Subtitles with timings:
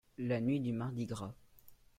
[0.17, 1.35] la nuit du Mardi-Gras.